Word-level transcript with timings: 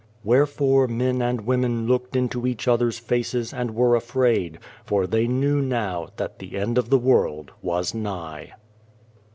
Wherefore 0.23 0.87
men 0.87 1.21
and 1.21 1.41
women 1.41 1.85
looked 1.85 2.15
into 2.15 2.47
each 2.47 2.67
other's 2.67 2.97
faces 2.97 3.53
and 3.53 3.75
were 3.75 3.95
afraid, 3.95 4.57
for 4.83 5.05
they 5.05 5.27
knew 5.27 5.61
now 5.61 6.07
that 6.17 6.39
the 6.39 6.57
end 6.57 6.79
of 6.79 6.89
the 6.89 6.97
world 6.97 7.51
was 7.61 7.93
nigh. 7.93 8.53